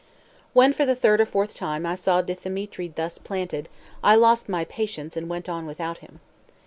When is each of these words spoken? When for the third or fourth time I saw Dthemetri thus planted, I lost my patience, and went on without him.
When 0.53 0.73
for 0.73 0.83
the 0.83 0.95
third 0.95 1.21
or 1.21 1.27
fourth 1.27 1.53
time 1.53 1.85
I 1.85 1.93
saw 1.93 2.23
Dthemetri 2.23 2.95
thus 2.95 3.19
planted, 3.19 3.69
I 4.03 4.15
lost 4.15 4.49
my 4.49 4.65
patience, 4.65 5.15
and 5.15 5.29
went 5.29 5.47
on 5.47 5.67
without 5.67 5.99
him. 5.99 6.21